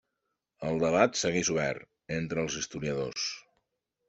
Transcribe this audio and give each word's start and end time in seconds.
El 0.69 0.79
debat 0.83 1.19
segueix 1.21 1.51
obert 1.57 1.85
entre 2.21 2.43
els 2.47 2.57
historiadors. 2.63 3.29